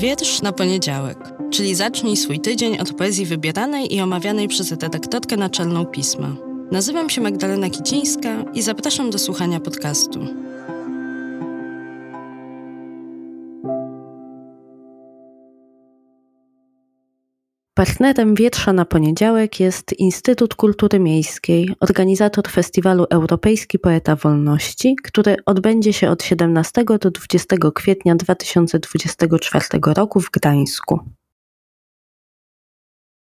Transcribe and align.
Wiersz 0.00 0.42
na 0.42 0.52
poniedziałek, 0.52 1.18
czyli 1.50 1.74
zacznij 1.74 2.16
swój 2.16 2.40
tydzień 2.40 2.78
od 2.78 2.92
poezji 2.92 3.26
wybieranej 3.26 3.94
i 3.94 4.00
omawianej 4.00 4.48
przez 4.48 4.70
redaktorkę 4.70 5.36
naczelną 5.36 5.86
pisma. 5.86 6.36
Nazywam 6.70 7.10
się 7.10 7.20
Magdalena 7.20 7.70
Kicińska 7.70 8.44
i 8.54 8.62
zapraszam 8.62 9.10
do 9.10 9.18
słuchania 9.18 9.60
podcastu. 9.60 10.26
Partnerem 17.80 18.34
Wietrza 18.34 18.72
na 18.72 18.84
poniedziałek 18.84 19.60
jest 19.60 19.92
Instytut 19.92 20.54
Kultury 20.54 20.98
Miejskiej, 20.98 21.74
organizator 21.80 22.48
festiwalu 22.48 23.06
Europejski 23.10 23.78
Poeta 23.78 24.16
Wolności, 24.16 24.96
który 25.04 25.36
odbędzie 25.46 25.92
się 25.92 26.10
od 26.10 26.22
17 26.22 26.84
do 27.00 27.10
20 27.10 27.56
kwietnia 27.74 28.14
2024 28.14 29.64
roku 29.96 30.20
w 30.20 30.30
Gdańsku. 30.30 31.00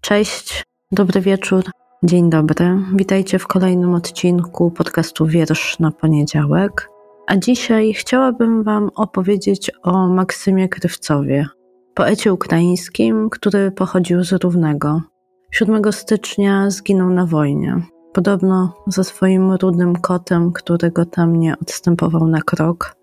Cześć, 0.00 0.64
dobry 0.92 1.20
wieczór, 1.20 1.64
dzień 2.02 2.30
dobry. 2.30 2.78
Witajcie 2.94 3.38
w 3.38 3.46
kolejnym 3.46 3.94
odcinku 3.94 4.70
podcastu 4.70 5.26
Wiersz 5.26 5.78
na 5.78 5.90
poniedziałek. 5.90 6.88
A 7.26 7.36
dzisiaj 7.36 7.94
chciałabym 7.94 8.62
Wam 8.62 8.90
opowiedzieć 8.94 9.70
o 9.82 10.08
Maksymie 10.08 10.68
Krywcowie, 10.68 11.46
poecie 11.94 12.32
ukraińskim, 12.32 13.30
który 13.30 13.70
pochodził 13.70 14.24
z 14.24 14.32
Równego. 14.32 15.02
7 15.50 15.92
stycznia 15.92 16.70
zginął 16.70 17.10
na 17.10 17.26
wojnie. 17.26 17.82
Podobno 18.12 18.74
ze 18.86 19.04
swoim 19.04 19.52
rudym 19.52 19.96
kotem, 19.96 20.52
który 20.52 20.90
go 20.90 21.04
tam 21.04 21.36
nie 21.36 21.54
odstępował 21.58 22.26
na 22.26 22.42
krok. 22.42 22.96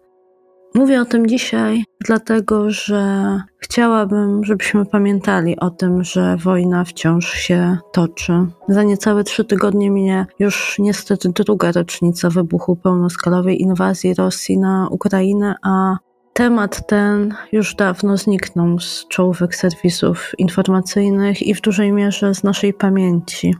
Mówię 0.76 1.02
o 1.02 1.06
tym 1.06 1.28
dzisiaj, 1.28 1.84
dlatego 2.06 2.72
że 2.72 3.42
chciałabym, 3.58 4.44
żebyśmy 4.44 4.86
pamiętali 4.86 5.60
o 5.60 5.70
tym, 5.70 6.04
że 6.04 6.38
wojna 6.38 6.84
wciąż 6.84 7.32
się 7.34 7.78
toczy. 7.92 8.34
Za 8.68 8.84
niecałe 8.84 9.24
trzy 9.24 9.46
tygodnie 9.46 9.92
minie 9.92 10.26
już 10.40 10.80
niestety 10.80 11.30
druga 11.30 11.72
rocznica 11.72 12.30
wybuchu 12.30 12.76
pełnoskalowej 12.76 13.62
inwazji 13.62 14.14
Rosji 14.14 14.58
na 14.58 14.88
Ukrainę, 14.92 15.56
a 15.64 15.98
Temat 16.34 16.88
ten 16.88 17.34
już 17.52 17.76
dawno 17.76 18.18
zniknął 18.18 18.80
z 18.80 19.08
czołówek 19.08 19.56
serwisów 19.56 20.32
informacyjnych 20.38 21.42
i 21.42 21.54
w 21.54 21.62
dużej 21.62 21.92
mierze 21.92 22.36
z 22.36 22.44
naszej 22.44 22.74
pamięci. 22.74 23.56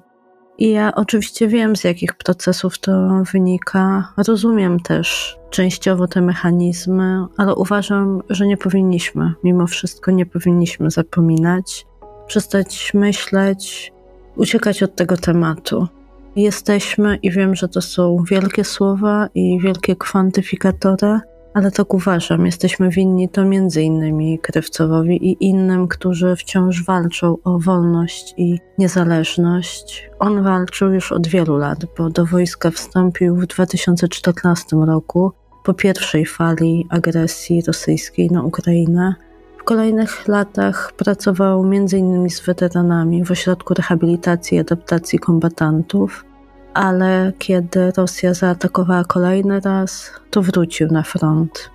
I 0.58 0.72
ja 0.72 0.96
oczywiście 0.96 1.48
wiem, 1.48 1.76
z 1.76 1.84
jakich 1.84 2.14
procesów 2.14 2.80
to 2.80 3.24
wynika. 3.34 4.14
Rozumiem 4.28 4.80
też 4.80 5.38
częściowo 5.50 6.08
te 6.08 6.22
mechanizmy, 6.22 7.26
ale 7.38 7.56
uważam, 7.56 8.22
że 8.30 8.48
nie 8.48 8.58
powinniśmy, 8.58 9.34
mimo 9.44 9.68
wszystko 9.68 10.12
nie 10.12 10.26
powinniśmy 10.26 10.92
zapominać, 10.92 11.86
przestać 12.28 12.92
myśleć, 12.94 13.94
uciekać 14.36 14.84
od 14.84 14.96
tego 14.96 15.18
tematu. 15.18 15.88
Jesteśmy 16.36 17.16
i 17.16 17.32
wiem, 17.32 17.56
że 17.56 17.68
to 17.68 17.82
są 17.82 18.24
wielkie 18.30 18.64
słowa 18.64 19.28
i 19.36 19.60
wielkie 19.60 19.96
kwantyfikatory, 19.96 21.20
ale 21.54 21.72
tak 21.72 21.94
uważam, 21.94 22.46
jesteśmy 22.46 22.90
winni 22.90 23.30
to 23.30 23.46
między 23.46 23.82
innymi 23.82 24.40
Krywcowowi 24.40 25.30
i 25.32 25.46
innym, 25.46 25.88
którzy 25.88 26.36
wciąż 26.36 26.84
walczą 26.84 27.38
o 27.44 27.60
wolność 27.60 28.34
i 28.38 28.60
niezależność. 28.78 30.10
On 30.20 30.44
walczył 30.44 30.94
już 30.94 31.12
od 31.12 31.28
wielu 31.28 31.58
lat, 31.58 31.86
bo 31.98 32.10
do 32.10 32.26
wojska 32.26 32.72
wstąpił 32.72 33.36
w 33.36 33.46
2014 33.46 34.76
roku 34.76 35.32
po 35.64 35.74
pierwszej 35.74 36.26
fali 36.26 36.88
agresji 36.90 37.62
rosyjskiej 37.68 38.32
na 38.32 38.44
Ukrainę. 38.44 39.16
W 39.58 39.64
kolejnych 39.64 40.28
latach 40.28 40.92
pracował 40.98 41.64
m.in. 41.64 42.30
z 42.30 42.42
weteranami 42.42 43.26
w 43.26 43.32
Ośrodku 43.32 43.74
Rehabilitacji 43.74 44.58
i 44.58 44.60
Adaptacji 44.60 45.20
Kombatantów 45.20 46.26
ale 46.74 47.34
kiedy 47.40 47.92
Rosja 47.98 48.34
zaatakowała 48.34 49.04
kolejny 49.04 49.60
raz, 49.60 50.12
to 50.30 50.42
wrócił 50.42 50.88
na 50.88 51.04
front. 51.04 51.70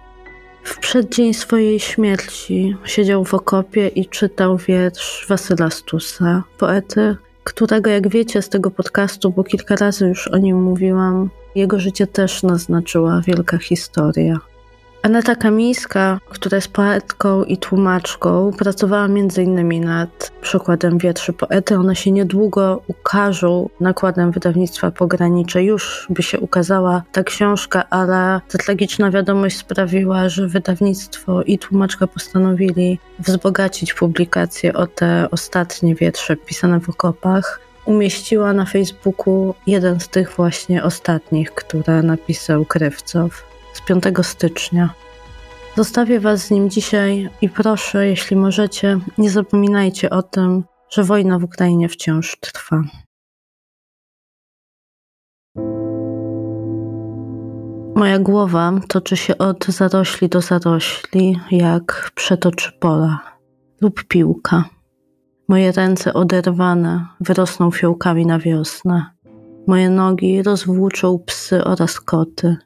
W 0.63 0.79
przeddzień 0.79 1.35
swojej 1.35 1.81
śmierci 1.81 2.77
siedział 2.85 3.25
w 3.25 3.35
okopie 3.35 3.89
i 3.89 4.07
czytał 4.07 4.57
wiersz 4.57 5.27
Wasyla 5.29 5.71
Stusa, 5.71 6.43
poety, 6.59 7.17
którego, 7.45 7.91
jak 7.91 8.09
wiecie 8.09 8.43
z 8.43 8.49
tego 8.49 8.71
podcastu, 8.71 9.31
bo 9.31 9.45
kilka 9.45 9.77
razy 9.77 10.07
już 10.09 10.29
o 10.29 10.39
nim 10.39 10.63
mówiłam, 10.63 11.31
jego 11.55 11.81
życie 11.81 12.07
też 12.07 12.43
naznaczyła 12.43 13.21
wielka 13.27 13.59
historia. 13.59 14.39
Aneta 15.07 15.35
Kamińska, 15.35 16.21
która 16.29 16.57
jest 16.57 16.69
poetką 16.69 17.45
i 17.45 17.57
tłumaczką, 17.57 18.53
pracowała 18.59 19.05
m.in. 19.05 19.85
nad 19.85 20.33
przykładem 20.41 20.99
wierszy 20.99 21.33
poety. 21.33 21.77
One 21.77 21.97
się 21.97 22.11
niedługo 22.11 22.83
ukażą 22.87 23.69
nakładem 23.81 24.31
wydawnictwa 24.31 24.91
Pogranicze. 24.91 25.65
Już 25.65 26.07
by 26.11 26.23
się 26.23 26.41
ukazała 26.41 27.03
ta 27.13 27.23
książka, 27.23 27.85
ale 27.91 28.41
ta 28.49 28.59
tragiczna 28.59 29.11
wiadomość 29.11 29.57
sprawiła, 29.57 30.29
że 30.29 30.49
wydawnictwo 30.49 31.43
i 31.43 31.59
tłumaczka 31.59 32.07
postanowili 32.07 32.99
wzbogacić 33.19 33.95
publikację 33.95 34.73
o 34.73 34.87
te 34.87 35.29
ostatnie 35.31 35.95
wiersze 35.95 36.37
pisane 36.37 36.81
w 36.81 36.89
okopach 36.89 37.61
umieściła 37.85 38.53
na 38.53 38.65
Facebooku 38.65 39.55
jeden 39.67 40.01
z 40.01 40.09
tych 40.09 40.31
właśnie 40.37 40.83
ostatnich, 40.83 41.51
które 41.55 42.03
napisał 42.03 42.65
Krywcow 42.65 43.56
z 43.77 43.81
5 43.81 44.05
stycznia. 44.23 44.95
Zostawię 45.77 46.21
Was 46.21 46.41
z 46.41 46.51
nim 46.51 46.71
dzisiaj 46.71 47.31
i 47.41 47.49
proszę, 47.49 48.07
jeśli 48.07 48.37
możecie, 48.37 48.99
nie 49.19 49.31
zapominajcie 49.31 50.11
o 50.11 50.23
tym, 50.23 50.65
że 50.91 51.05
wojna 51.05 51.39
w 51.39 51.45
Ukrainie 51.45 51.89
wciąż 51.89 52.37
trwa. 52.41 52.83
Moja 57.97 58.19
głowa 58.19 58.73
toczy 58.89 59.17
się 59.17 59.39
od 59.39 59.67
zarośli 59.67 60.29
do 60.29 60.41
zarośli, 60.41 61.41
jak 61.51 62.11
przetoczy 62.15 62.73
pola 62.81 63.21
lub 63.81 64.05
piłka. 64.05 64.65
Moje 65.49 65.73
ręce 65.73 66.15
oderwane 66.15 67.07
wyrosną 67.21 67.71
fiołkami 67.71 68.27
na 68.27 68.39
wiosnę. 68.39 69.07
Moje 69.67 69.91
nogi 69.91 70.43
rozwłóczą 70.43 71.19
psy 71.27 71.65
oraz 71.65 72.01
koty. 72.01 72.57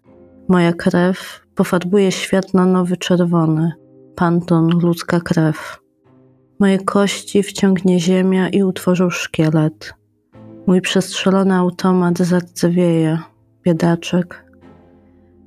Moja 0.50 0.72
krew 0.72 1.47
pofarbuje 1.55 2.12
świat 2.12 2.55
na 2.55 2.66
nowy 2.66 2.97
czerwony, 2.97 3.72
panton 4.16 4.69
ludzka 4.83 5.21
krew. 5.21 5.81
Moje 6.59 6.78
kości 6.78 7.43
wciągnie 7.43 8.00
ziemia 8.00 8.49
i 8.49 8.62
utworzą 8.62 9.11
szkielet. 9.11 9.94
Mój 10.66 10.81
przestrzelony 10.81 11.55
automat 11.55 12.19
zardzewieje, 12.19 13.19
biedaczek. 13.65 14.44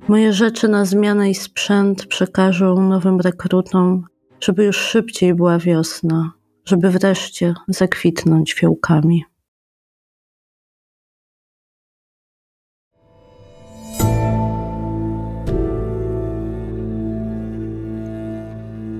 Moje 0.08 0.32
rzeczy 0.32 0.68
na 0.68 0.84
zmianę 0.84 1.30
i 1.30 1.34
sprzęt 1.34 2.06
przekażą 2.06 2.88
nowym 2.88 3.20
rekrutom, 3.20 4.04
żeby 4.40 4.64
już 4.64 4.76
szybciej 4.76 5.34
była 5.34 5.58
wiosna, 5.58 6.32
żeby 6.64 6.90
wreszcie 6.90 7.54
zakwitnąć 7.68 8.52
fiołkami. 8.52 9.24